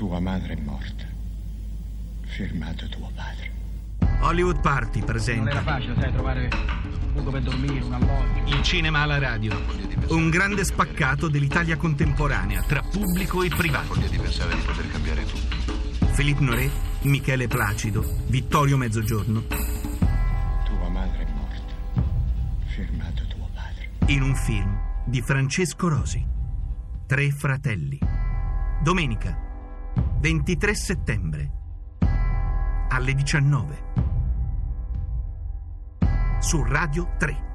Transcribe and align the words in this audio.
Tua 0.00 0.18
madre 0.18 0.54
è 0.54 0.58
morta. 0.62 1.04
Firmato 2.22 2.88
tuo 2.88 3.10
padre. 3.14 3.50
Hollywood 4.22 4.58
Party 4.62 5.00
Non 5.00 5.08
era 5.10 5.12
presenta 5.12 5.60
facile, 5.60 5.94
sai, 6.00 6.10
trovare 6.10 6.48
un 6.50 7.12
buco 7.12 7.30
per 7.30 7.42
dormire, 7.42 7.84
un 7.84 7.92
alloggio. 7.92 8.56
in 8.56 8.64
cinema 8.64 9.00
alla 9.00 9.18
radio 9.18 9.54
un 10.08 10.30
grande 10.30 10.64
spaccato 10.64 11.28
dell'Italia 11.28 11.76
contemporanea 11.76 12.62
tra 12.62 12.80
pubblico 12.80 13.42
e 13.42 13.50
privato. 13.50 13.94
di 13.96 14.16
pensare 14.16 14.54
di 14.54 14.62
poter 14.62 14.90
cambiare 14.90 15.22
tutto. 15.26 16.06
Philippe 16.16 16.44
Noret, 16.44 16.72
Michele 17.02 17.46
Placido, 17.46 18.02
Vittorio 18.28 18.78
Mezzogiorno 18.78 19.42
Tua 20.64 20.88
madre 20.88 21.26
è 21.26 21.30
morta. 21.34 22.02
Firmato 22.68 23.26
tuo 23.26 23.50
padre. 23.52 23.90
in 24.06 24.22
un 24.22 24.34
film 24.34 24.78
di 25.04 25.20
Francesco 25.20 25.88
Rosi. 25.88 26.26
Tre 27.06 27.30
fratelli. 27.32 27.98
Domenica, 28.82 29.48
23 30.20 30.74
settembre, 30.74 31.50
alle 32.90 33.14
19. 33.14 33.82
Su 36.40 36.62
Radio 36.62 37.14
3. 37.16 37.49